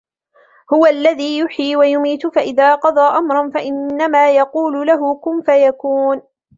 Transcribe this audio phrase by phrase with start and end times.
[0.73, 6.21] هو الذي يحيي ويميت فإذا قضى أمرا فإنما يقول له كن فيكون